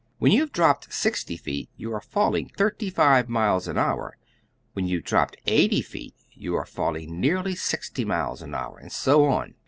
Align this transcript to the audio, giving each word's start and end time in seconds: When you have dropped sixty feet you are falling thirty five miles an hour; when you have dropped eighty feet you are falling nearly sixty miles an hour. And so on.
When 0.17 0.31
you 0.31 0.41
have 0.41 0.51
dropped 0.51 0.91
sixty 0.91 1.37
feet 1.37 1.69
you 1.77 1.93
are 1.93 2.01
falling 2.01 2.49
thirty 2.57 2.89
five 2.89 3.29
miles 3.29 3.67
an 3.67 3.77
hour; 3.77 4.17
when 4.73 4.87
you 4.87 4.97
have 4.97 5.05
dropped 5.05 5.37
eighty 5.45 5.83
feet 5.83 6.15
you 6.31 6.55
are 6.55 6.65
falling 6.65 7.19
nearly 7.19 7.53
sixty 7.53 8.03
miles 8.03 8.41
an 8.41 8.55
hour. 8.55 8.79
And 8.79 8.91
so 8.91 9.25
on. 9.25 9.53